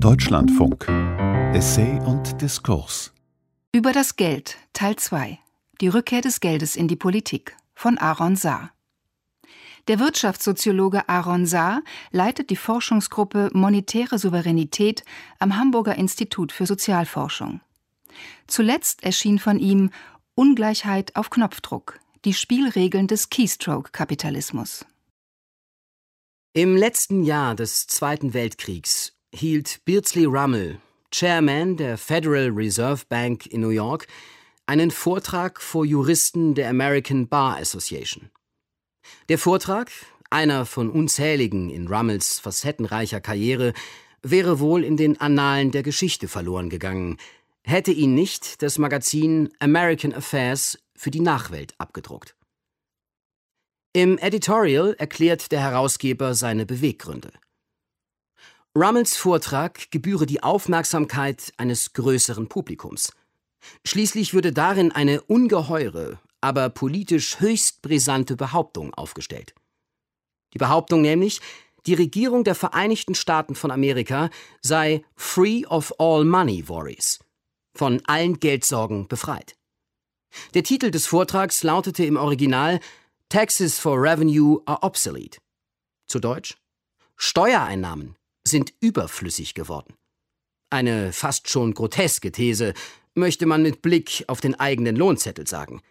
[0.00, 0.88] Deutschlandfunk.
[1.54, 3.12] Essay und Diskurs.
[3.72, 5.38] Über das Geld, Teil 2.
[5.80, 8.72] Die Rückkehr des Geldes in die Politik von Aaron Saar.
[9.86, 15.04] Der Wirtschaftssoziologe Aaron Saar leitet die Forschungsgruppe Monetäre Souveränität
[15.38, 17.60] am Hamburger Institut für Sozialforschung.
[18.46, 19.90] Zuletzt erschien von ihm
[20.34, 24.86] Ungleichheit auf Knopfdruck, die Spielregeln des Keystroke-Kapitalismus.
[26.52, 30.80] Im letzten Jahr des Zweiten Weltkriegs hielt Beardsley Rummel,
[31.10, 34.06] Chairman der Federal Reserve Bank in New York,
[34.66, 38.30] einen Vortrag vor Juristen der American Bar Association.
[39.28, 39.90] Der Vortrag,
[40.30, 43.74] einer von unzähligen in Rummels facettenreicher Karriere,
[44.22, 47.18] wäre wohl in den Annalen der Geschichte verloren gegangen,
[47.62, 52.36] hätte ihn nicht das Magazin American Affairs für die Nachwelt abgedruckt.
[53.92, 57.32] Im Editorial erklärt der Herausgeber seine Beweggründe.
[58.76, 63.12] Rummels Vortrag gebühre die Aufmerksamkeit eines größeren Publikums.
[63.84, 69.54] Schließlich würde darin eine ungeheure, aber politisch höchst brisante Behauptung aufgestellt.
[70.54, 71.40] Die Behauptung nämlich,
[71.86, 74.28] die Regierung der Vereinigten Staaten von Amerika
[74.60, 77.20] sei free of all money worries,
[77.76, 79.54] von allen Geldsorgen befreit.
[80.54, 82.80] Der Titel des Vortrags lautete im Original
[83.28, 85.38] Taxes for Revenue are obsolete.
[86.08, 86.56] Zu Deutsch
[87.16, 88.16] Steuereinnahmen
[88.54, 89.94] sind überflüssig geworden.
[90.70, 92.72] Eine fast schon groteske These,
[93.16, 95.82] möchte man mit Blick auf den eigenen Lohnzettel sagen.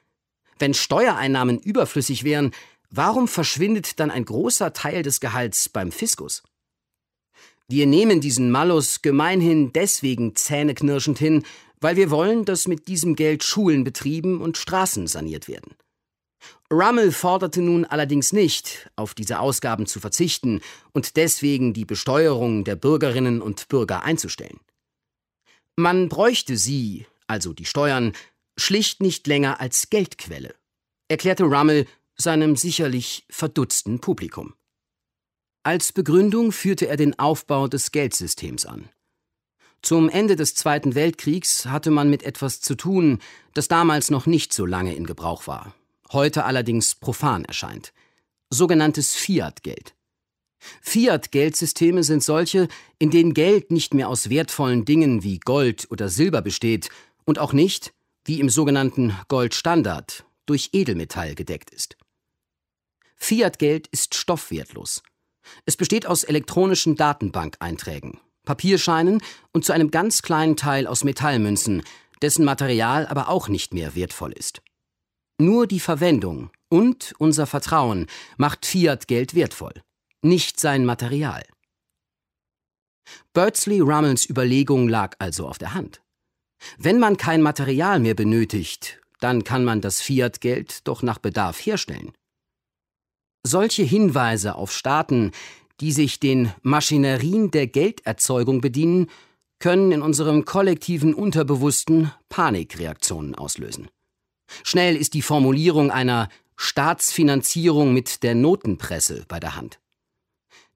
[0.59, 2.52] Wenn Steuereinnahmen überflüssig wären,
[2.89, 6.42] warum verschwindet dann ein großer Teil des Gehalts beim Fiskus?
[7.67, 11.44] Wir nehmen diesen Malus gemeinhin deswegen zähneknirschend hin,
[11.81, 15.75] weil wir wollen, dass mit diesem Geld Schulen betrieben und Straßen saniert werden.
[16.72, 22.75] Rummel forderte nun allerdings nicht, auf diese Ausgaben zu verzichten und deswegen die Besteuerung der
[22.75, 24.59] Bürgerinnen und Bürger einzustellen.
[25.75, 28.14] Man bräuchte sie, also die Steuern,
[28.58, 30.55] schlicht nicht länger als Geldquelle,
[31.09, 34.54] erklärte Rummel seinem sicherlich verdutzten Publikum.
[35.64, 38.89] Als Begründung führte er den Aufbau des Geldsystems an.
[39.81, 43.20] Zum Ende des Zweiten Weltkriegs hatte man mit etwas zu tun,
[43.54, 45.73] das damals noch nicht so lange in Gebrauch war
[46.13, 47.93] heute allerdings profan erscheint.
[48.49, 49.95] Sogenanntes Fiat-Geld.
[50.81, 52.67] Fiat-Geldsysteme sind solche,
[52.99, 56.89] in denen Geld nicht mehr aus wertvollen Dingen wie Gold oder Silber besteht
[57.25, 57.93] und auch nicht,
[58.25, 61.97] wie im sogenannten Goldstandard, durch Edelmetall gedeckt ist.
[63.15, 65.01] Fiat-Geld ist stoffwertlos.
[65.65, 71.83] Es besteht aus elektronischen Datenbankeinträgen, Papierscheinen und zu einem ganz kleinen Teil aus Metallmünzen,
[72.21, 74.61] dessen Material aber auch nicht mehr wertvoll ist.
[75.39, 78.08] Nur die Verwendung und unser Vertrauen
[78.38, 79.73] macht Fiat-Geld wertvoll,
[80.21, 81.44] nicht sein Material.
[83.33, 86.02] Birdsley Rummels Überlegung lag also auf der Hand.
[86.77, 92.14] Wenn man kein Material mehr benötigt, dann kann man das Fiat-Geld doch nach Bedarf herstellen.
[93.45, 95.32] Solche Hinweise auf Staaten,
[95.82, 99.10] die sich den Maschinerien der Gelderzeugung bedienen,
[99.60, 103.89] können in unserem kollektiven Unterbewussten Panikreaktionen auslösen.
[104.64, 109.80] Schnell ist die Formulierung einer Staatsfinanzierung mit der Notenpresse bei der Hand.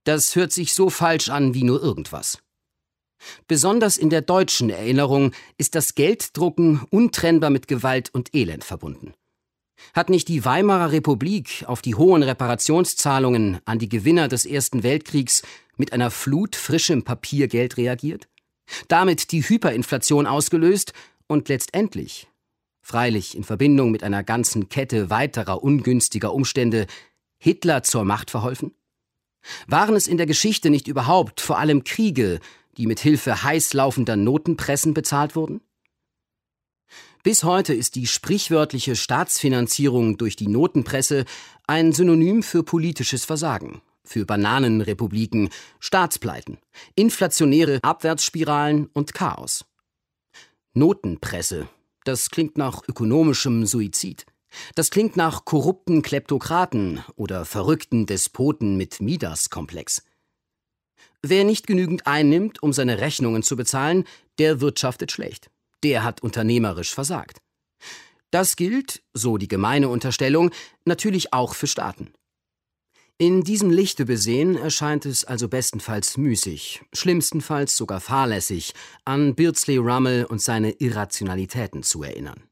[0.04, 2.40] Das hört sich so falsch an wie nur irgendwas.
[3.48, 9.14] Besonders in der deutschen Erinnerung ist das Gelddrucken untrennbar mit Gewalt und Elend verbunden.
[9.94, 15.44] Hat nicht die Weimarer Republik auf die hohen Reparationszahlungen an die Gewinner des Ersten Weltkriegs
[15.76, 18.28] mit einer Flut frischem Papiergeld reagiert?
[18.88, 20.94] Damit die Hyperinflation ausgelöst
[21.28, 22.28] und letztendlich
[22.88, 26.88] freilich in Verbindung mit einer ganzen Kette weiterer ungünstiger Umstände,
[27.38, 28.74] Hitler zur Macht verholfen?
[29.68, 32.40] Waren es in der Geschichte nicht überhaupt vor allem Kriege,
[32.78, 35.60] die mit Hilfe heiß Notenpressen bezahlt wurden?
[37.24, 41.26] Bis heute ist die sprichwörtliche Staatsfinanzierung durch die Notenpresse
[41.68, 45.50] ein Synonym für politisches Versagen, für Bananenrepubliken,
[45.82, 46.58] Staatspleiten,
[46.96, 49.66] inflationäre Abwärtsspiralen und Chaos.
[50.74, 51.68] Notenpresse
[52.08, 54.26] das klingt nach ökonomischem Suizid.
[54.76, 60.04] Das klingt nach korrupten Kleptokraten oder verrückten Despoten mit Midas-Komplex.
[61.22, 64.06] Wer nicht genügend einnimmt, um seine Rechnungen zu bezahlen,
[64.40, 65.50] der wirtschaftet schlecht.
[65.84, 67.42] Der hat unternehmerisch versagt.
[68.32, 70.52] Das gilt, so die gemeine Unterstellung,
[70.86, 72.14] natürlich auch für Staaten.
[73.20, 78.76] In diesem Lichte besehen erscheint es also bestenfalls müßig, schlimmstenfalls sogar fahrlässig,
[79.06, 82.44] an Beardsley Rummel und seine Irrationalitäten zu erinnern.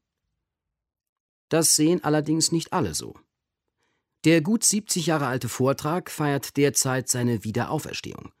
[1.50, 3.14] Das sehen allerdings nicht alle so.
[4.24, 8.32] Der gut 70 Jahre alte Vortrag feiert derzeit seine Wiederauferstehung.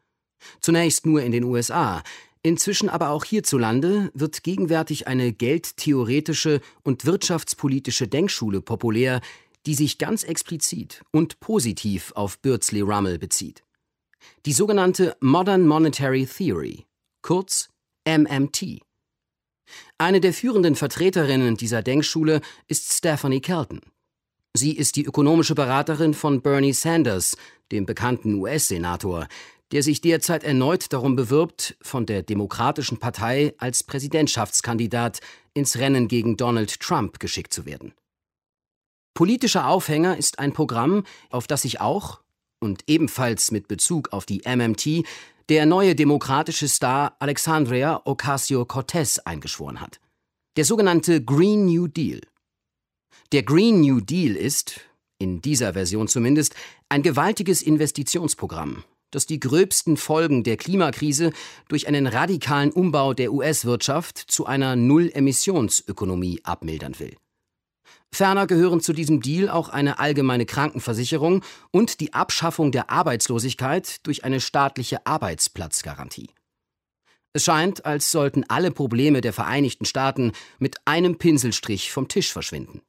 [0.60, 2.02] Zunächst nur in den USA,
[2.46, 9.20] Inzwischen aber auch hierzulande wird gegenwärtig eine geldtheoretische und wirtschaftspolitische Denkschule populär,
[9.66, 13.64] die sich ganz explizit und positiv auf Beardsley Rummel bezieht.
[14.46, 16.86] Die sogenannte Modern Monetary Theory,
[17.22, 17.68] kurz
[18.06, 18.80] MMT.
[19.98, 23.80] Eine der führenden Vertreterinnen dieser Denkschule ist Stephanie Kelton.
[24.54, 27.36] Sie ist die ökonomische Beraterin von Bernie Sanders,
[27.72, 29.26] dem bekannten US-Senator,
[29.72, 35.20] der sich derzeit erneut darum bewirbt, von der Demokratischen Partei als Präsidentschaftskandidat
[35.54, 37.92] ins Rennen gegen Donald Trump geschickt zu werden.
[39.16, 42.20] Politischer Aufhänger ist ein Programm, auf das sich auch,
[42.60, 45.06] und ebenfalls mit Bezug auf die MMT,
[45.48, 50.00] der neue demokratische Star Alexandria Ocasio-Cortez eingeschworen hat.
[50.58, 52.20] Der sogenannte Green New Deal.
[53.32, 54.82] Der Green New Deal ist,
[55.18, 56.54] in dieser Version zumindest,
[56.90, 61.32] ein gewaltiges Investitionsprogramm, das die gröbsten Folgen der Klimakrise
[61.68, 67.16] durch einen radikalen Umbau der US-Wirtschaft zu einer Null-Emissionsökonomie abmildern will.
[68.12, 74.24] Ferner gehören zu diesem Deal auch eine allgemeine Krankenversicherung und die Abschaffung der Arbeitslosigkeit durch
[74.24, 76.30] eine staatliche Arbeitsplatzgarantie.
[77.32, 82.80] Es scheint, als sollten alle Probleme der Vereinigten Staaten mit einem Pinselstrich vom Tisch verschwinden.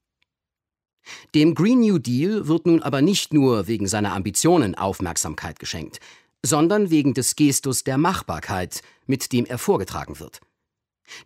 [1.35, 5.99] Dem Green New Deal wird nun aber nicht nur wegen seiner Ambitionen Aufmerksamkeit geschenkt,
[6.45, 10.39] sondern wegen des Gestus der Machbarkeit, mit dem er vorgetragen wird.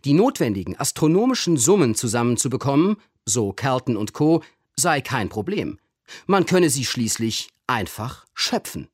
[0.04, 2.96] Die notwendigen astronomischen Summen zusammenzubekommen,
[3.26, 4.42] so Kelton und Co.,
[4.76, 5.78] sei kein Problem.
[6.26, 8.88] Man könne sie schließlich einfach schöpfen.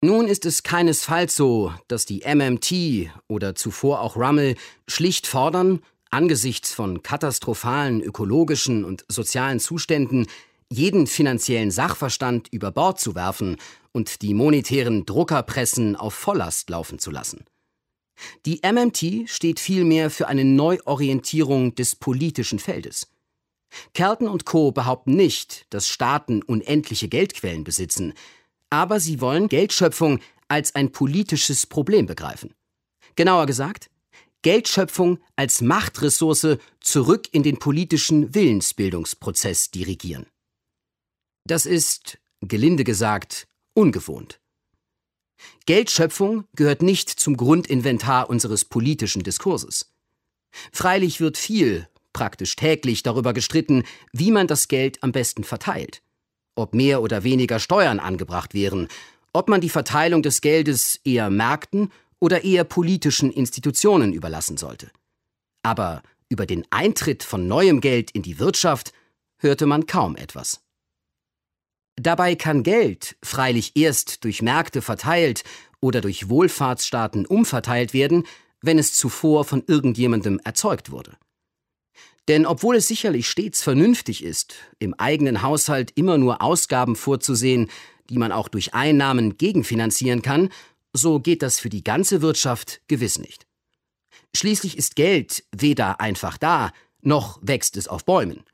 [0.00, 4.56] Nun ist es keinesfalls so, dass die MMT oder zuvor auch Rummel
[4.86, 5.80] schlicht fordern,
[6.10, 10.26] angesichts von katastrophalen ökologischen und sozialen Zuständen
[10.70, 13.56] jeden finanziellen Sachverstand über Bord zu werfen
[13.92, 17.44] und die monetären Druckerpressen auf Volllast laufen zu lassen.
[18.46, 23.08] Die MMT steht vielmehr für eine Neuorientierung des politischen Feldes.
[23.92, 24.72] Kelton und Co.
[24.72, 28.14] behaupten nicht, dass Staaten unendliche Geldquellen besitzen,
[28.70, 32.54] aber sie wollen Geldschöpfung als ein politisches Problem begreifen.
[33.16, 33.90] Genauer gesagt,
[34.42, 40.26] Geldschöpfung als Machtressource zurück in den politischen Willensbildungsprozess dirigieren.
[41.46, 44.40] Das ist, gelinde gesagt, ungewohnt.
[45.66, 49.92] Geldschöpfung gehört nicht zum Grundinventar unseres politischen Diskurses.
[50.72, 56.02] Freilich wird viel, praktisch täglich darüber gestritten, wie man das Geld am besten verteilt.
[56.54, 58.88] Ob mehr oder weniger Steuern angebracht wären,
[59.32, 64.90] ob man die Verteilung des Geldes eher Märkten oder eher politischen Institutionen überlassen sollte.
[65.62, 68.92] Aber über den Eintritt von neuem Geld in die Wirtschaft
[69.38, 70.63] hörte man kaum etwas.
[71.96, 75.44] Dabei kann Geld freilich erst durch Märkte verteilt
[75.80, 78.26] oder durch Wohlfahrtsstaaten umverteilt werden,
[78.60, 81.16] wenn es zuvor von irgendjemandem erzeugt wurde.
[82.26, 87.70] Denn obwohl es sicherlich stets vernünftig ist, im eigenen Haushalt immer nur Ausgaben vorzusehen,
[88.08, 90.48] die man auch durch Einnahmen gegenfinanzieren kann,
[90.92, 93.46] so geht das für die ganze Wirtschaft gewiss nicht.
[94.34, 98.44] Schließlich ist Geld weder einfach da, noch wächst es auf Bäumen.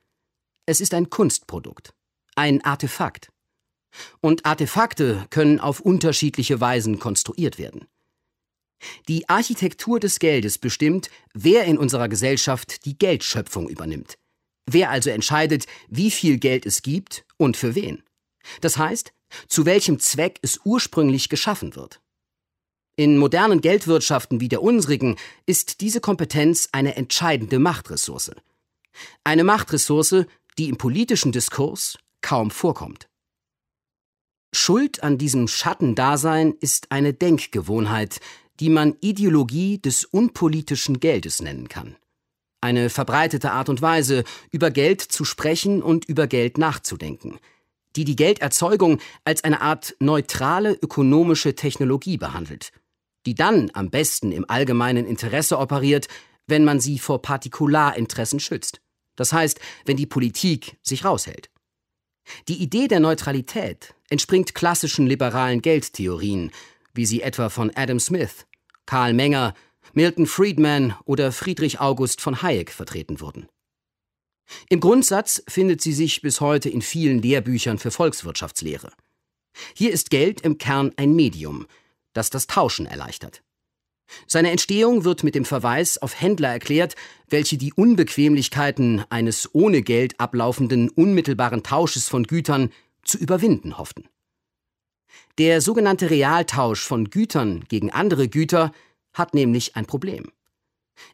[0.66, 1.94] Es ist ein Kunstprodukt,
[2.40, 3.30] ein Artefakt.
[4.22, 7.86] Und Artefakte können auf unterschiedliche Weisen konstruiert werden.
[9.08, 14.16] Die Architektur des Geldes bestimmt, wer in unserer Gesellschaft die Geldschöpfung übernimmt.
[14.64, 18.02] Wer also entscheidet, wie viel Geld es gibt und für wen.
[18.62, 19.12] Das heißt,
[19.46, 22.00] zu welchem Zweck es ursprünglich geschaffen wird.
[22.96, 28.32] In modernen Geldwirtschaften wie der unsrigen ist diese Kompetenz eine entscheidende Machtressource.
[29.24, 30.24] Eine Machtressource,
[30.56, 33.08] die im politischen Diskurs kaum vorkommt.
[34.52, 38.20] Schuld an diesem Schattendasein ist eine Denkgewohnheit,
[38.58, 41.96] die man Ideologie des unpolitischen Geldes nennen kann.
[42.60, 47.38] Eine verbreitete Art und Weise, über Geld zu sprechen und über Geld nachzudenken,
[47.96, 52.72] die die Gelderzeugung als eine Art neutrale ökonomische Technologie behandelt
[53.26, 56.08] die dann am besten im allgemeinen Interesse operiert,
[56.46, 58.80] wenn man sie vor Partikularinteressen schützt.
[59.16, 61.50] Das heißt, wenn die Politik sich raushält.
[62.48, 66.50] Die Idee der Neutralität entspringt klassischen liberalen Geldtheorien,
[66.94, 68.46] wie sie etwa von Adam Smith,
[68.86, 69.54] Karl Menger,
[69.92, 73.48] Milton Friedman oder Friedrich August von Hayek vertreten wurden.
[74.68, 78.92] Im Grundsatz findet sie sich bis heute in vielen Lehrbüchern für Volkswirtschaftslehre.
[79.74, 81.66] Hier ist Geld im Kern ein Medium,
[82.12, 83.42] das das Tauschen erleichtert.
[84.26, 86.96] Seine Entstehung wird mit dem Verweis auf Händler erklärt,
[87.28, 92.70] welche die Unbequemlichkeiten eines ohne Geld ablaufenden unmittelbaren Tausches von Gütern
[93.02, 94.08] zu überwinden hofften.
[95.38, 98.72] Der sogenannte Realtausch von Gütern gegen andere Güter
[99.14, 100.32] hat nämlich ein Problem.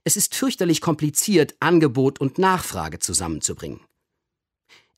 [0.05, 3.81] Es ist fürchterlich kompliziert, Angebot und Nachfrage zusammenzubringen.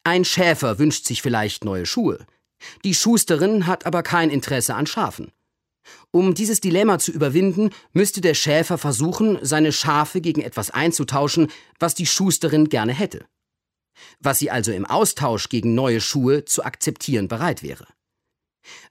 [0.05, 2.27] Ein Schäfer wünscht sich vielleicht neue Schuhe.
[2.85, 5.33] Die Schusterin hat aber kein Interesse an Schafen.
[6.11, 11.95] Um dieses Dilemma zu überwinden, müsste der Schäfer versuchen, seine Schafe gegen etwas einzutauschen, was
[11.95, 13.27] die Schusterin gerne hätte.
[14.21, 17.87] Was sie also im Austausch gegen neue Schuhe zu akzeptieren bereit wäre.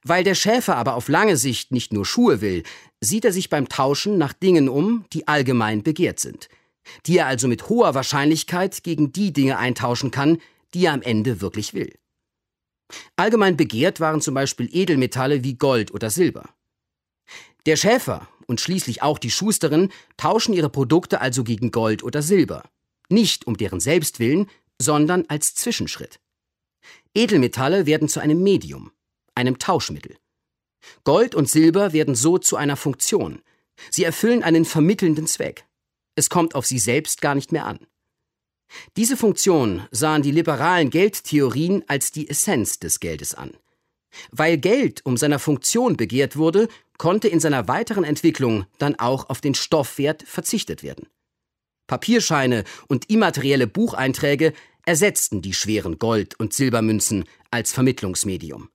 [0.03, 2.63] Weil der Schäfer aber auf lange Sicht nicht nur Schuhe will,
[3.01, 6.49] sieht er sich beim Tauschen nach Dingen um, die allgemein begehrt sind,
[7.05, 10.39] die er also mit hoher Wahrscheinlichkeit gegen die Dinge eintauschen kann,
[10.73, 11.93] die er am Ende wirklich will.
[13.15, 16.49] Allgemein begehrt waren zum Beispiel Edelmetalle wie Gold oder Silber.
[17.67, 22.63] Der Schäfer und schließlich auch die Schusterin tauschen ihre Produkte also gegen Gold oder Silber,
[23.09, 24.49] nicht um deren Selbstwillen,
[24.81, 26.21] sondern als Zwischenschritt.
[27.13, 28.91] Edelmetalle werden zu einem Medium,
[29.35, 30.15] einem Tauschmittel.
[31.03, 33.41] Gold und Silber werden so zu einer Funktion.
[33.91, 35.65] Sie erfüllen einen vermittelnden Zweck.
[36.15, 37.85] Es kommt auf sie selbst gar nicht mehr an.
[38.95, 43.51] Diese Funktion sahen die liberalen Geldtheorien als die Essenz des Geldes an.
[44.31, 49.41] Weil Geld um seiner Funktion begehrt wurde, konnte in seiner weiteren Entwicklung dann auch auf
[49.41, 51.07] den Stoffwert verzichtet werden.
[51.87, 54.53] Papierscheine und immaterielle Bucheinträge
[54.85, 58.69] ersetzten die schweren Gold- und Silbermünzen als Vermittlungsmedium.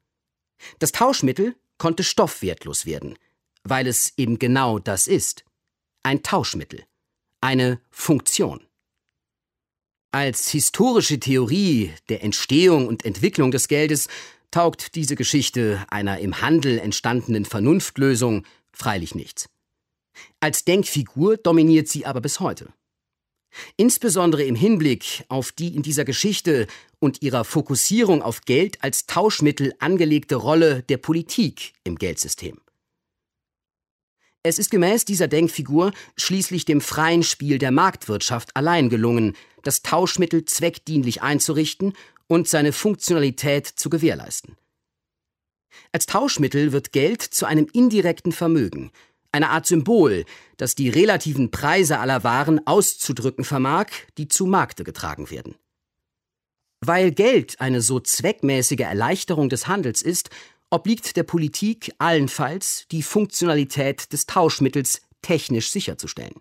[0.78, 3.18] Das Tauschmittel konnte stoffwertlos werden,
[3.64, 5.44] weil es eben genau das ist.
[6.02, 6.84] Ein Tauschmittel.
[7.40, 8.60] Eine Funktion.
[10.12, 14.08] Als historische Theorie der Entstehung und Entwicklung des Geldes
[14.52, 19.48] taugt diese Geschichte einer im Handel entstandenen Vernunftlösung freilich nichts.
[20.38, 22.72] Als Denkfigur dominiert sie aber bis heute.
[23.76, 26.66] Insbesondere im Hinblick auf die in dieser Geschichte
[27.00, 32.60] und ihrer Fokussierung auf Geld als Tauschmittel angelegte Rolle der Politik im Geldsystem.
[34.44, 40.44] Es ist gemäß dieser Denkfigur schließlich dem freien Spiel der Marktwirtschaft allein gelungen, das Tauschmittel
[40.44, 41.92] zweckdienlich einzurichten
[42.32, 44.56] und seine Funktionalität zu gewährleisten.
[45.92, 48.90] Als Tauschmittel wird Geld zu einem indirekten Vermögen,
[49.32, 50.24] eine Art Symbol,
[50.56, 55.56] das die relativen Preise aller Waren auszudrücken vermag, die zu Markte getragen werden.
[56.80, 60.30] Weil Geld eine so zweckmäßige Erleichterung des Handels ist,
[60.70, 66.40] obliegt der Politik allenfalls, die Funktionalität des Tauschmittels technisch sicherzustellen.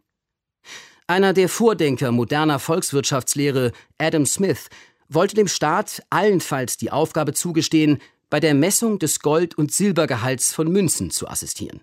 [1.06, 4.70] Einer der Vordenker moderner Volkswirtschaftslehre, Adam Smith,
[5.14, 8.00] wollte dem Staat allenfalls die Aufgabe zugestehen,
[8.30, 11.82] bei der Messung des Gold- und Silbergehalts von Münzen zu assistieren.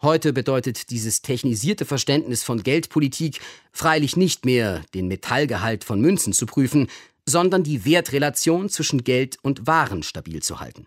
[0.00, 3.40] Heute bedeutet dieses technisierte Verständnis von Geldpolitik
[3.72, 6.86] freilich nicht mehr, den Metallgehalt von Münzen zu prüfen,
[7.26, 10.86] sondern die Wertrelation zwischen Geld und Waren stabil zu halten.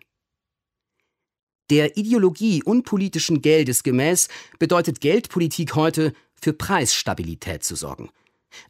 [1.70, 4.30] Der Ideologie unpolitischen Geldes gemäß
[4.60, 8.10] bedeutet Geldpolitik heute, für Preisstabilität zu sorgen.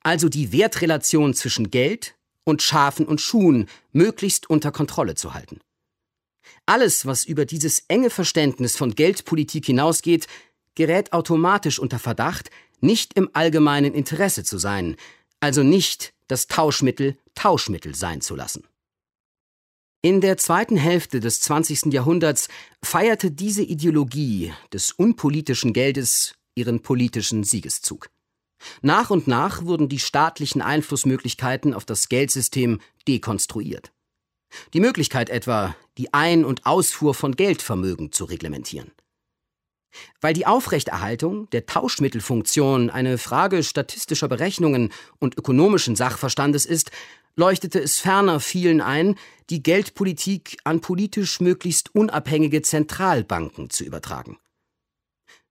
[0.04, 5.60] Also die Wertrelation zwischen Geld und Schafen und Schuhen möglichst unter Kontrolle zu halten.
[6.66, 10.28] Alles, was über dieses enge Verständnis von Geldpolitik hinausgeht,
[10.76, 14.96] gerät automatisch unter Verdacht, nicht im allgemeinen Interesse zu sein,
[15.40, 18.64] also nicht das Tauschmittel Tauschmittel sein zu lassen.
[20.04, 21.94] In der zweiten Hälfte des 20.
[21.94, 22.48] Jahrhunderts
[22.84, 28.10] feierte diese Ideologie des unpolitischen Geldes ihren politischen Siegeszug.
[28.82, 33.92] Nach und nach wurden die staatlichen Einflussmöglichkeiten auf das Geldsystem dekonstruiert.
[34.74, 38.92] Die Möglichkeit etwa, die Ein- und Ausfuhr von Geldvermögen zu reglementieren.
[40.22, 46.92] Weil die Aufrechterhaltung der Tauschmittelfunktion eine Frage statistischer Berechnungen und ökonomischen Sachverstandes ist,
[47.36, 49.16] leuchtete es ferner vielen ein,
[49.50, 54.38] die Geldpolitik an politisch möglichst unabhängige Zentralbanken zu übertragen.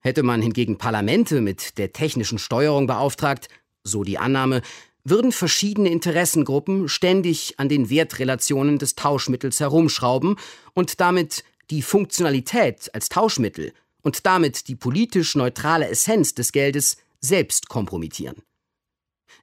[0.01, 3.47] Hätte man hingegen Parlamente mit der technischen Steuerung beauftragt,
[3.83, 4.61] so die Annahme,
[5.03, 10.35] würden verschiedene Interessengruppen ständig an den Wertrelationen des Tauschmittels herumschrauben
[10.73, 17.69] und damit die Funktionalität als Tauschmittel und damit die politisch neutrale Essenz des Geldes selbst
[17.69, 18.41] kompromittieren.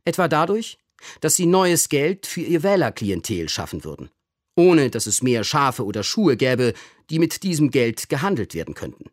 [0.04, 0.78] Etwa dadurch,
[1.20, 4.10] dass sie neues Geld für ihr Wählerklientel schaffen würden,
[4.56, 6.74] ohne dass es mehr Schafe oder Schuhe gäbe,
[7.10, 9.10] die mit diesem Geld gehandelt werden könnten.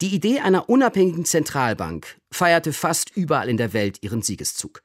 [0.00, 4.82] Die Idee einer unabhängigen Zentralbank feierte fast überall in der Welt ihren Siegeszug.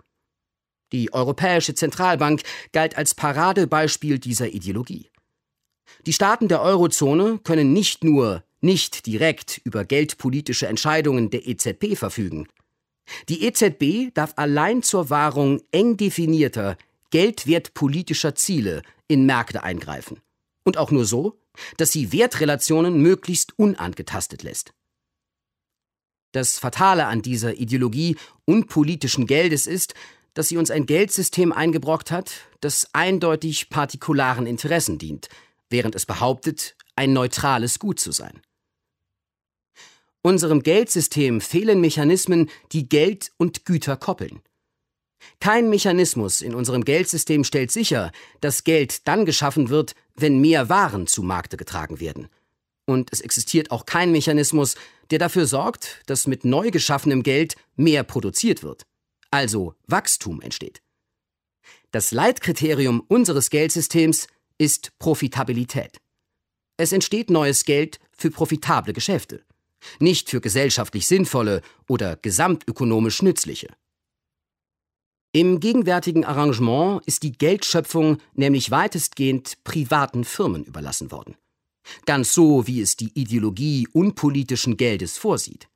[0.91, 2.43] Die Europäische Zentralbank
[2.73, 5.09] galt als Paradebeispiel dieser Ideologie.
[6.05, 12.47] Die Staaten der Eurozone können nicht nur nicht direkt über geldpolitische Entscheidungen der EZB verfügen.
[13.27, 16.77] Die EZB darf allein zur Wahrung eng definierter,
[17.09, 20.21] geldwertpolitischer Ziele in Märkte eingreifen.
[20.63, 21.39] Und auch nur so,
[21.77, 24.73] dass sie Wertrelationen möglichst unangetastet lässt.
[26.31, 29.93] Das Fatale an dieser Ideologie unpolitischen Geldes ist,
[30.33, 35.27] dass sie uns ein Geldsystem eingebrockt hat, das eindeutig partikularen Interessen dient,
[35.69, 38.41] während es behauptet, ein neutrales Gut zu sein.
[40.21, 44.41] Unserem Geldsystem fehlen Mechanismen, die Geld und Güter koppeln.
[45.39, 51.07] Kein Mechanismus in unserem Geldsystem stellt sicher, dass Geld dann geschaffen wird, wenn mehr Waren
[51.07, 52.27] zu Markte getragen werden.
[52.85, 54.75] Und es existiert auch kein Mechanismus,
[55.11, 58.83] der dafür sorgt, dass mit neu geschaffenem Geld mehr produziert wird,
[59.29, 60.81] also Wachstum entsteht.
[61.91, 64.27] Das Leitkriterium unseres Geldsystems
[64.57, 65.97] ist Profitabilität.
[66.77, 69.43] Es entsteht neues Geld für profitable Geschäfte
[69.99, 73.67] nicht für gesellschaftlich sinnvolle oder gesamtökonomisch nützliche.
[75.33, 81.35] Im gegenwärtigen Arrangement ist die Geldschöpfung nämlich weitestgehend privaten Firmen überlassen worden.
[82.05, 85.67] Ganz so, wie es die Ideologie unpolitischen Geldes vorsieht.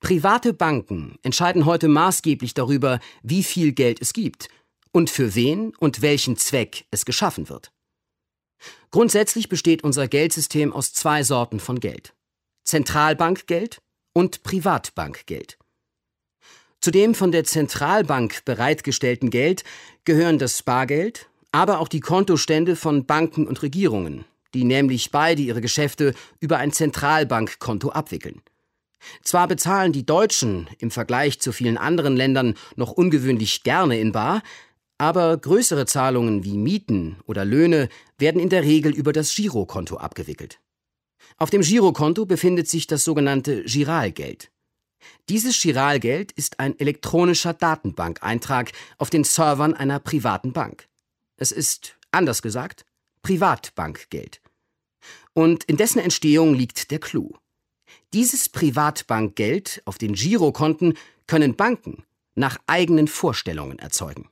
[0.00, 4.48] Private Banken entscheiden heute maßgeblich darüber, wie viel Geld es gibt
[4.92, 7.72] und für wen und welchen Zweck es geschaffen wird.
[8.90, 12.14] Grundsätzlich besteht unser Geldsystem aus zwei Sorten von Geld.
[12.64, 15.58] Zentralbankgeld und Privatbankgeld.
[16.80, 19.64] Zu dem von der Zentralbank bereitgestellten Geld
[20.04, 25.60] gehören das Bargeld, aber auch die Kontostände von Banken und Regierungen, die nämlich beide ihre
[25.60, 28.42] Geschäfte über ein Zentralbankkonto abwickeln.
[29.22, 34.42] Zwar bezahlen die Deutschen im Vergleich zu vielen anderen Ländern noch ungewöhnlich gerne in Bar,
[34.98, 40.60] aber größere Zahlungen wie Mieten oder Löhne werden in der Regel über das Girokonto abgewickelt.
[41.38, 44.50] Auf dem Girokonto befindet sich das sogenannte Giralgeld.
[45.28, 50.86] Dieses Giralgeld ist ein elektronischer Datenbankeintrag auf den Servern einer privaten Bank.
[51.36, 52.84] Es ist, anders gesagt,
[53.22, 54.41] Privatbankgeld.
[55.34, 57.34] Und in dessen Entstehung liegt der Clou.
[58.12, 64.28] Dieses Privatbankgeld auf den Girokonten können Banken nach eigenen Vorstellungen erzeugen.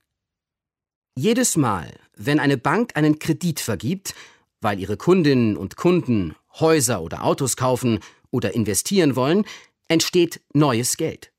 [1.16, 4.14] Jedes Mal, wenn eine Bank einen Kredit vergibt,
[4.60, 9.44] weil ihre Kundinnen und Kunden Häuser oder Autos kaufen oder investieren wollen,
[9.88, 11.32] entsteht neues Geld.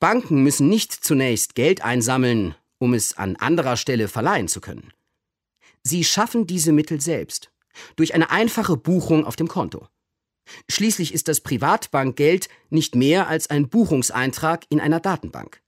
[0.00, 4.92] Banken müssen nicht zunächst Geld einsammeln, um es an anderer Stelle verleihen zu können.
[5.84, 7.51] Sie schaffen diese Mittel selbst,
[7.96, 9.88] durch eine einfache Buchung auf dem Konto.
[10.68, 15.62] Schließlich ist das Privatbankgeld nicht mehr als ein Buchungseintrag in einer Datenbank.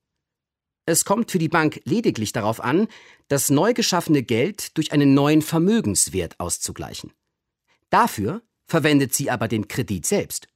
[0.86, 2.88] Es kommt für die Bank lediglich darauf an,
[3.28, 7.12] das neu geschaffene Geld durch einen neuen Vermögenswert auszugleichen.
[7.88, 10.48] Dafür verwendet sie aber den Kredit selbst.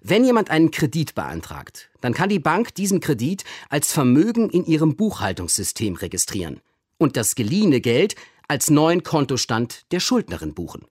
[0.00, 4.96] Wenn jemand einen Kredit beantragt, dann kann die Bank diesen Kredit als Vermögen in ihrem
[4.96, 6.60] Buchhaltungssystem registrieren
[6.98, 8.14] und das geliehene Geld
[8.52, 10.84] als neuen Kontostand der Schuldnerin buchen.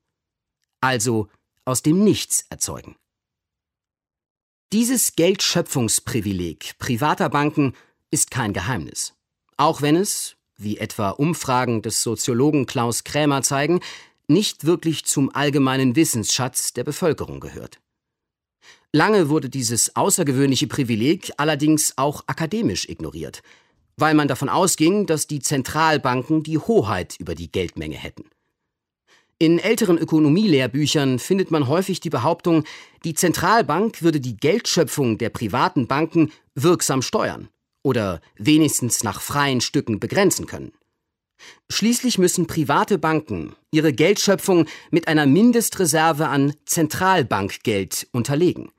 [0.79, 1.27] Also
[1.63, 2.95] aus dem Nichts erzeugen.
[4.73, 7.75] Dieses Geldschöpfungsprivileg privater Banken
[8.09, 9.13] ist kein Geheimnis.
[9.57, 13.79] Auch wenn es, wie etwa Umfragen des Soziologen Klaus Krämer zeigen,
[14.25, 17.79] nicht wirklich zum allgemeinen Wissensschatz der Bevölkerung gehört.
[18.91, 23.43] Lange wurde dieses außergewöhnliche Privileg allerdings auch akademisch ignoriert,
[24.01, 28.25] weil man davon ausging, dass die Zentralbanken die Hoheit über die Geldmenge hätten.
[29.37, 32.63] In älteren Ökonomielehrbüchern findet man häufig die Behauptung,
[33.03, 37.49] die Zentralbank würde die Geldschöpfung der privaten Banken wirksam steuern
[37.83, 40.73] oder wenigstens nach freien Stücken begrenzen können.
[41.69, 48.71] Schließlich müssen private Banken ihre Geldschöpfung mit einer Mindestreserve an Zentralbankgeld unterlegen.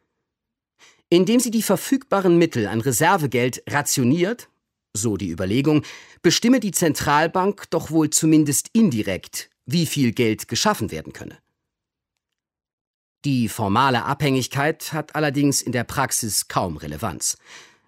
[1.08, 4.48] Indem sie die verfügbaren Mittel an Reservegeld rationiert,
[4.94, 5.84] so die Überlegung,
[6.22, 11.38] bestimme die Zentralbank doch wohl zumindest indirekt, wie viel Geld geschaffen werden könne.
[13.24, 17.36] Die formale Abhängigkeit hat allerdings in der Praxis kaum Relevanz,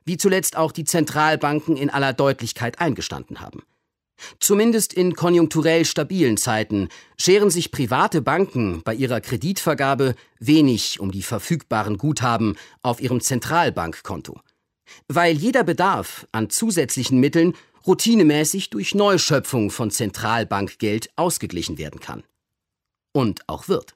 [0.05, 3.63] wie zuletzt auch die Zentralbanken in aller Deutlichkeit eingestanden haben.
[4.39, 6.89] Zumindest in konjunkturell stabilen Zeiten
[7.19, 14.41] scheren sich private Banken bei ihrer Kreditvergabe wenig um die verfügbaren Guthaben auf ihrem Zentralbankkonto,
[15.09, 17.55] weil jeder Bedarf an zusätzlichen Mitteln
[17.87, 22.25] routinemäßig durch Neuschöpfung von Zentralbankgeld ausgeglichen werden kann.
[23.13, 23.95] Und auch wird.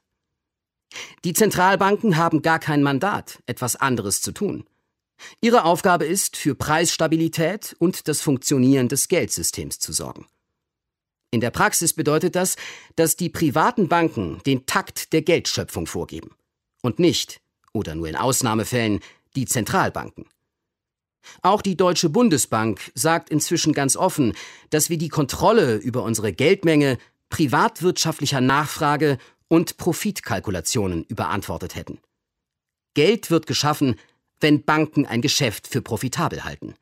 [1.23, 4.65] Die Zentralbanken haben gar kein Mandat, etwas anderes zu tun.
[5.41, 10.27] Ihre Aufgabe ist, für Preisstabilität und das Funktionieren des Geldsystems zu sorgen.
[11.31, 12.55] In der Praxis bedeutet das,
[12.95, 16.31] dass die privaten Banken den Takt der Geldschöpfung vorgeben
[16.81, 17.41] und nicht,
[17.73, 18.99] oder nur in Ausnahmefällen,
[19.35, 20.25] die Zentralbanken.
[21.41, 24.33] Auch die Deutsche Bundesbank sagt inzwischen ganz offen,
[24.69, 26.97] dass wir die Kontrolle über unsere Geldmenge
[27.29, 31.99] privatwirtschaftlicher Nachfrage und Profitkalkulationen überantwortet hätten.
[32.93, 33.95] Geld wird geschaffen,
[34.39, 36.75] wenn Banken ein Geschäft für profitabel halten.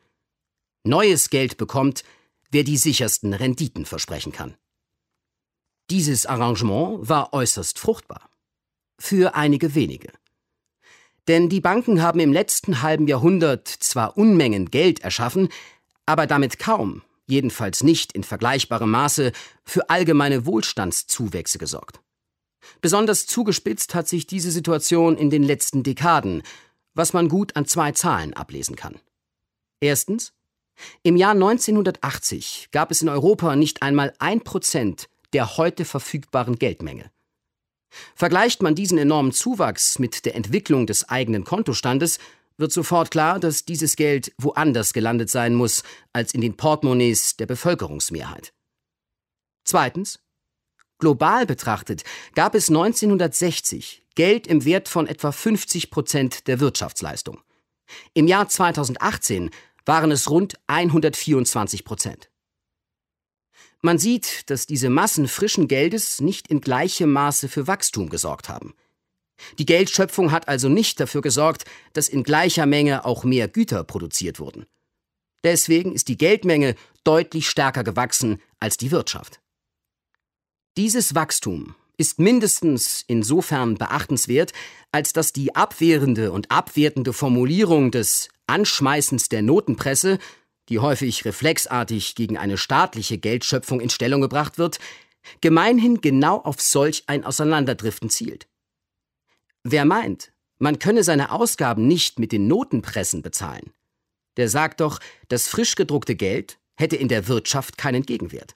[0.83, 2.03] Neues Geld bekommt,
[2.51, 4.55] wer die sichersten Renditen versprechen kann.
[5.89, 8.29] Dieses Arrangement war äußerst fruchtbar.
[8.99, 10.11] Für einige wenige.
[11.27, 15.49] Denn die Banken haben im letzten halben Jahrhundert zwar Unmengen Geld erschaffen,
[16.05, 19.33] aber damit kaum, jedenfalls nicht in vergleichbarem Maße,
[19.65, 21.99] für allgemeine Wohlstandszuwächse gesorgt.
[22.81, 26.43] Besonders zugespitzt hat sich diese Situation in den letzten Dekaden,
[26.93, 28.95] was man gut an zwei Zahlen ablesen kann.
[29.79, 30.33] Erstens,
[31.03, 37.11] im Jahr 1980 gab es in Europa nicht einmal ein Prozent der heute verfügbaren Geldmenge.
[38.15, 42.19] Vergleicht man diesen enormen Zuwachs mit der Entwicklung des eigenen Kontostandes,
[42.57, 47.45] wird sofort klar, dass dieses Geld woanders gelandet sein muss als in den Portemonnaies der
[47.45, 48.53] Bevölkerungsmehrheit.
[49.63, 50.19] Zweitens,
[50.97, 57.41] global betrachtet gab es 1960 Geld im Wert von etwa 50 Prozent der Wirtschaftsleistung.
[58.13, 59.51] Im Jahr 2018
[59.85, 62.29] waren es rund 124 Prozent.
[63.87, 68.73] Man sieht, dass diese Massen frischen Geldes nicht in gleichem Maße für Wachstum gesorgt haben.
[69.59, 74.41] Die Geldschöpfung hat also nicht dafür gesorgt, dass in gleicher Menge auch mehr Güter produziert
[74.41, 74.65] wurden.
[75.45, 79.39] Deswegen ist die Geldmenge deutlich stärker gewachsen als die Wirtschaft.
[80.75, 84.51] Dieses Wachstum ist mindestens insofern beachtenswert,
[84.91, 90.19] als dass die abwehrende und abwertende Formulierung des Anschmeißens der Notenpresse,
[90.69, 94.79] die häufig reflexartig gegen eine staatliche Geldschöpfung in Stellung gebracht wird,
[95.41, 98.47] gemeinhin genau auf solch ein Auseinanderdriften zielt.
[99.63, 103.73] Wer meint, man könne seine Ausgaben nicht mit den Notenpressen bezahlen,
[104.37, 108.55] der sagt doch, das frisch gedruckte Geld hätte in der Wirtschaft keinen Gegenwert.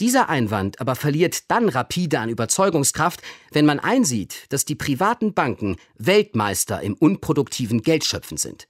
[0.00, 3.22] Dieser Einwand aber verliert dann rapide an Überzeugungskraft,
[3.52, 8.66] wenn man einsieht, dass die privaten Banken Weltmeister im unproduktiven Geldschöpfen sind.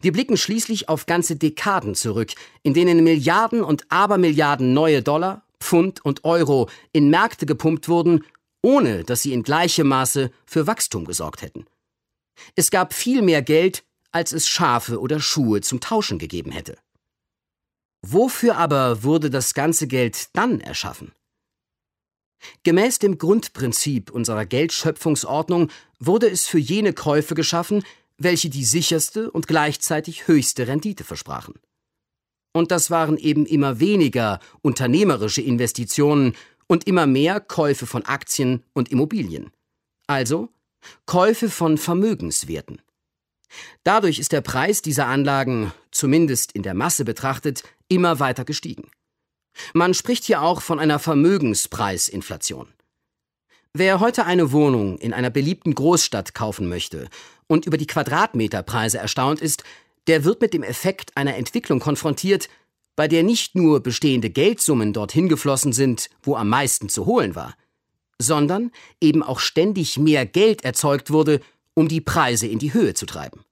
[0.00, 6.04] Wir blicken schließlich auf ganze Dekaden zurück, in denen Milliarden und Abermilliarden neue Dollar, Pfund
[6.04, 8.24] und Euro in Märkte gepumpt wurden
[8.62, 11.66] ohne dass sie in gleichem Maße für Wachstum gesorgt hätten.
[12.56, 16.78] Es gab viel mehr Geld, als es Schafe oder Schuhe zum Tauschen gegeben hätte.
[18.02, 21.12] Wofür aber wurde das ganze Geld dann erschaffen?
[22.62, 27.84] Gemäß dem Grundprinzip unserer Geldschöpfungsordnung wurde es für jene Käufe geschaffen,
[28.20, 31.54] welche die sicherste und gleichzeitig höchste Rendite versprachen.
[32.52, 36.34] Und das waren eben immer weniger unternehmerische Investitionen
[36.66, 39.50] und immer mehr Käufe von Aktien und Immobilien.
[40.06, 40.50] Also
[41.06, 42.82] Käufe von Vermögenswerten.
[43.82, 48.90] Dadurch ist der Preis dieser Anlagen, zumindest in der Masse betrachtet, immer weiter gestiegen.
[49.72, 52.68] Man spricht hier auch von einer Vermögenspreisinflation.
[53.72, 57.08] Wer heute eine Wohnung in einer beliebten Großstadt kaufen möchte
[57.50, 59.64] und über die Quadratmeterpreise erstaunt ist,
[60.06, 62.48] der wird mit dem Effekt einer Entwicklung konfrontiert,
[62.94, 67.56] bei der nicht nur bestehende Geldsummen dorthin geflossen sind, wo am meisten zu holen war,
[68.20, 71.40] sondern eben auch ständig mehr Geld erzeugt wurde,
[71.74, 73.44] um die Preise in die Höhe zu treiben.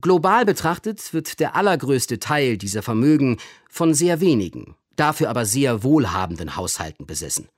[0.00, 6.54] Global betrachtet wird der allergrößte Teil dieser Vermögen von sehr wenigen, dafür aber sehr wohlhabenden
[6.54, 7.48] Haushalten besessen.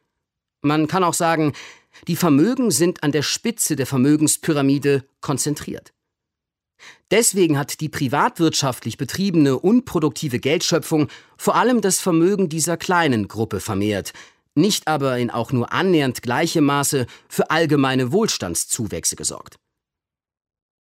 [0.62, 1.52] Man kann auch sagen,
[2.06, 5.92] die Vermögen sind an der Spitze der Vermögenspyramide konzentriert.
[7.10, 14.12] Deswegen hat die privatwirtschaftlich betriebene unproduktive Geldschöpfung vor allem das Vermögen dieser kleinen Gruppe vermehrt,
[14.54, 19.56] nicht aber in auch nur annähernd gleichem Maße für allgemeine Wohlstandszuwächse gesorgt.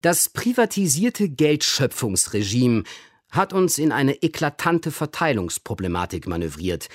[0.02, 2.84] Das privatisierte Geldschöpfungsregime
[3.30, 6.88] hat uns in eine eklatante Verteilungsproblematik manövriert,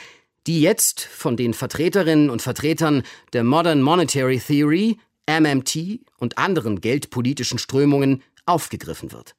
[0.48, 4.98] die jetzt von den Vertreterinnen und Vertretern der Modern Monetary Theory,
[5.30, 9.36] MMT und anderen geldpolitischen Strömungen aufgegriffen wird.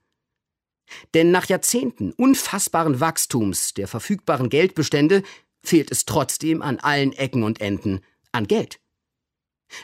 [1.15, 5.23] Denn nach Jahrzehnten unfassbaren Wachstums der verfügbaren Geldbestände
[5.62, 8.01] fehlt es trotzdem an allen Ecken und Enden
[8.33, 8.79] an Geld.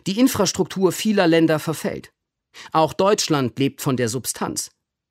[0.07, 2.13] Die Infrastruktur vieler Länder verfällt.
[2.73, 4.71] Auch Deutschland lebt von der Substanz.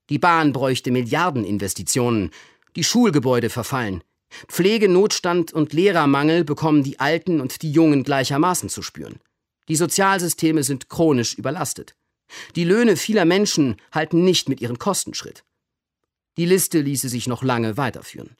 [0.09, 2.31] Die Bahn bräuchte Milliardeninvestitionen,
[2.75, 4.03] die Schulgebäude verfallen,
[4.47, 9.19] Pflegenotstand und Lehrermangel bekommen die Alten und die Jungen gleichermaßen zu spüren.
[9.67, 11.95] Die Sozialsysteme sind chronisch überlastet.
[12.55, 15.43] Die Löhne vieler Menschen halten nicht mit ihren Kosten Schritt.
[16.37, 18.35] Die Liste ließe sich noch lange weiterführen.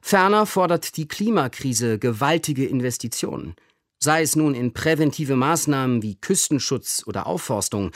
[0.00, 3.54] Ferner fordert die Klimakrise gewaltige Investitionen,
[3.98, 7.90] sei es nun in präventive Maßnahmen wie Küstenschutz oder Aufforstung,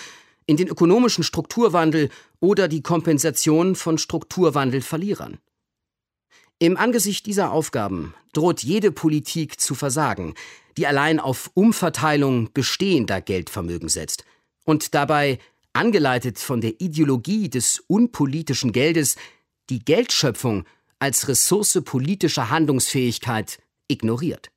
[0.46, 5.38] in den ökonomischen Strukturwandel oder die Kompensation von Strukturwandelverlierern.
[6.58, 10.34] Im Angesicht dieser Aufgaben droht jede Politik zu versagen,
[10.76, 14.24] die allein auf Umverteilung bestehender Geldvermögen setzt–
[14.68, 15.38] und dabei
[15.72, 19.16] angeleitet von der Ideologie des unpolitischen Geldes,
[19.70, 20.66] die Geldschöpfung
[20.98, 24.50] als Ressource politischer Handlungsfähigkeit ignoriert.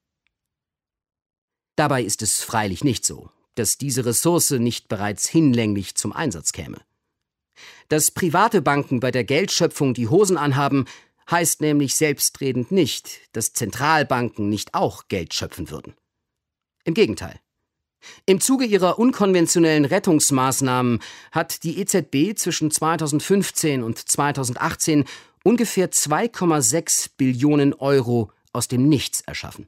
[1.78, 6.82] Dabei ist es freilich nicht so, dass diese Ressource nicht bereits hinlänglich zum Einsatz käme.
[7.88, 10.86] Dass private Banken bei der Geldschöpfung die Hosen anhaben,
[11.32, 15.96] heißt nämlich selbstredend nicht, dass Zentralbanken nicht auch Geld schöpfen würden.
[16.84, 17.39] Im Gegenteil.
[18.26, 21.00] Im Zuge ihrer unkonventionellen Rettungsmaßnahmen
[21.32, 25.06] hat die EZB zwischen 2015 und 2018
[25.44, 29.67] ungefähr 2,6 Billionen Euro aus dem Nichts erschaffen.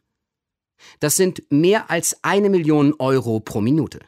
[0.99, 3.99] Das sind mehr als eine Million Euro pro Minute.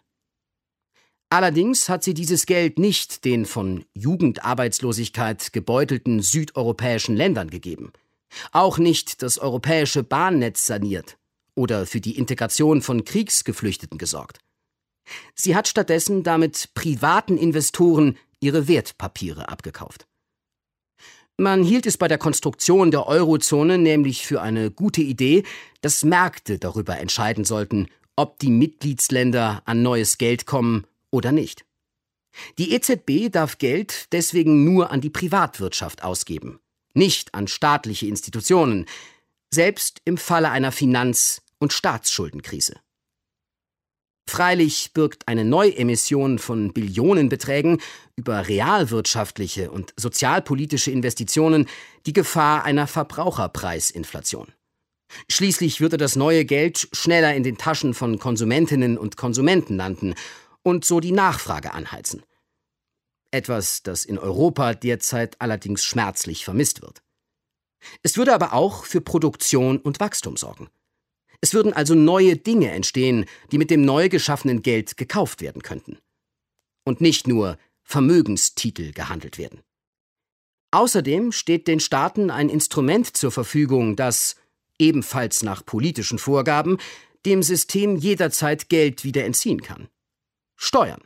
[1.29, 7.91] Allerdings hat sie dieses Geld nicht den von Jugendarbeitslosigkeit gebeutelten südeuropäischen Ländern gegeben.
[8.51, 11.17] Auch nicht das europäische Bahnnetz saniert
[11.55, 14.39] oder für die Integration von Kriegsgeflüchteten gesorgt.
[15.33, 20.07] Sie hat stattdessen damit privaten Investoren ihre Wertpapiere abgekauft.
[21.37, 25.43] Man hielt es bei der Konstruktion der Eurozone nämlich für eine gute Idee,
[25.81, 30.85] dass Märkte darüber entscheiden sollten, ob die Mitgliedsländer an neues Geld kommen
[31.15, 31.65] oder nicht.
[32.57, 36.59] Die EZB darf Geld deswegen nur an die Privatwirtschaft ausgeben,
[36.93, 38.85] nicht an staatliche Institutionen,
[39.53, 42.75] selbst im Falle einer Finanz- und Staatsschuldenkrise.
[44.27, 47.79] Freilich birgt eine Neuemission von Billionenbeträgen
[48.15, 51.67] über realwirtschaftliche und sozialpolitische Investitionen
[52.05, 54.47] die Gefahr einer Verbraucherpreisinflation.
[55.29, 60.15] Schließlich würde das neue Geld schneller in den Taschen von Konsumentinnen und Konsumenten landen
[60.65, 62.23] und so die Nachfrage anheizen.
[63.29, 67.03] Etwas, das in Europa derzeit allerdings schmerzlich vermisst wird.
[68.01, 70.69] Es würde aber auch für Produktion und Wachstum sorgen.
[71.39, 75.99] Es würden also neue Dinge entstehen, die mit dem neu geschaffenen Geld gekauft werden könnten.
[76.83, 79.61] Und nicht nur Vermögenstitel gehandelt werden.
[80.71, 84.35] Außerdem steht den Staaten ein Instrument zur Verfügung, das,
[84.79, 86.79] ebenfalls nach politischen Vorgaben,
[87.25, 89.89] dem System jederzeit Geld wieder entziehen kann.
[90.55, 91.01] Steuern.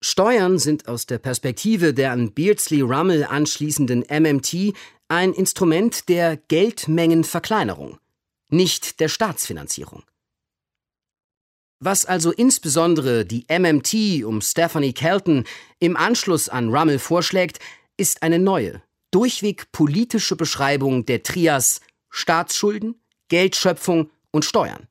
[0.00, 4.74] Steuern sind aus der Perspektive der an Beardsley-Rummel anschließenden MMT
[5.08, 7.98] ein Instrument der Geldmengenverkleinerung
[8.48, 10.02] nicht der Staatsfinanzierung.
[11.78, 15.44] Was also insbesondere die MMT um Stephanie Kelton
[15.78, 17.58] im Anschluss an Rummel vorschlägt,
[17.98, 24.88] ist eine neue, durchweg politische Beschreibung der Trias Staatsschulden, Geldschöpfung und Steuern.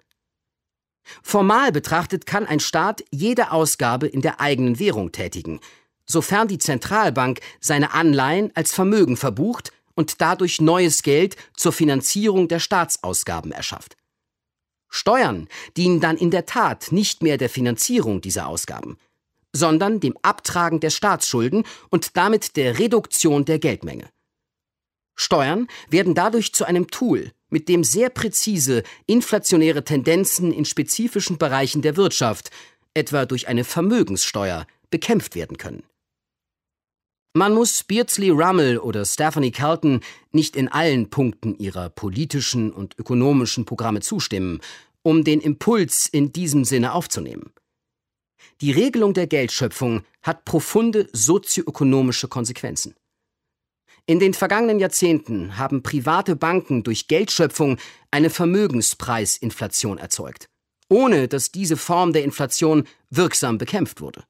[1.24, 5.60] Formal betrachtet kann ein Staat jede Ausgabe in der eigenen Währung tätigen,
[6.06, 12.60] sofern die Zentralbank seine Anleihen als Vermögen verbucht und dadurch neues Geld zur Finanzierung der
[12.60, 13.96] Staatsausgaben erschafft.
[14.90, 18.98] Steuern dienen dann in der Tat nicht mehr der Finanzierung dieser Ausgaben,
[19.52, 24.10] sondern dem Abtragen der Staatsschulden und damit der Reduktion der Geldmenge.
[25.16, 31.82] Steuern werden dadurch zu einem Tool, mit dem sehr präzise inflationäre Tendenzen in spezifischen Bereichen
[31.82, 32.50] der Wirtschaft,
[32.94, 35.84] etwa durch eine Vermögenssteuer, bekämpft werden können.
[37.34, 40.00] Man muss Beardsley Rummel oder Stephanie Carlton
[40.32, 44.62] nicht in allen Punkten ihrer politischen und ökonomischen Programme zustimmen,
[45.02, 47.52] um den Impuls in diesem Sinne aufzunehmen.
[48.62, 52.96] Die Regelung der Geldschöpfung hat profunde sozioökonomische Konsequenzen.
[54.08, 57.78] In den vergangenen Jahrzehnten haben private Banken durch Geldschöpfung
[58.12, 60.48] eine Vermögenspreisinflation erzeugt,
[60.90, 64.24] ohne dass diese Form der Inflation wirksam bekämpft wurde.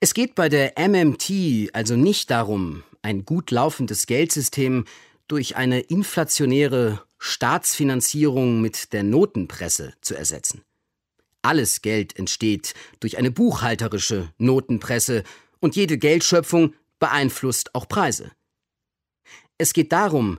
[0.00, 4.84] Es geht bei der MMT also nicht darum, ein gut laufendes Geldsystem
[5.28, 10.62] durch eine inflationäre Staatsfinanzierung mit der Notenpresse zu ersetzen.
[11.40, 15.24] Alles Geld entsteht durch eine buchhalterische Notenpresse
[15.58, 18.30] und jede Geldschöpfung beeinflusst auch Preise.
[19.58, 20.38] Es geht darum,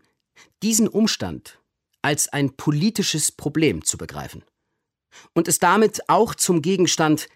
[0.62, 1.60] diesen Umstand
[2.02, 4.44] als ein politisches Problem zu begreifen
[5.34, 7.28] und es damit auch zum Gegenstand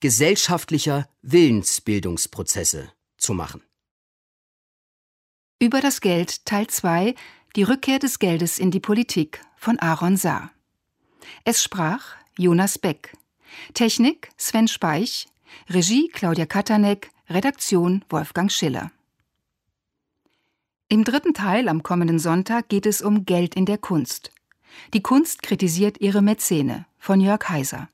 [0.00, 3.62] gesellschaftlicher Willensbildungsprozesse zu machen.
[5.60, 7.14] Über das Geld Teil 2
[7.54, 10.50] Die Rückkehr des Geldes in die Politik von Aaron Saar.
[11.44, 13.12] Es sprach Jonas Beck.
[13.74, 15.28] Technik Sven Speich.
[15.68, 17.10] Regie Claudia Katanek.
[17.28, 18.90] Redaktion Wolfgang Schiller.
[20.88, 24.30] Im dritten Teil am kommenden Sonntag geht es um Geld in der Kunst.
[24.94, 27.88] Die Kunst kritisiert ihre Mäzene von Jörg Heiser.